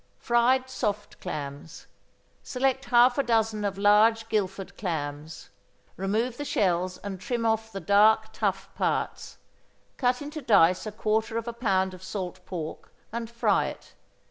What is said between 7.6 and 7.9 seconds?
the